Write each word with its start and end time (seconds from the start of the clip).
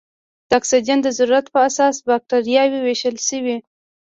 د 0.49 0.51
اکسیجن 0.59 0.97
د 1.03 1.07
ضرورت 1.17 1.45
په 1.53 1.59
اساس 1.69 1.95
بکټریاوې 2.07 2.79
ویشل 2.85 3.15
شوې. 3.27 3.57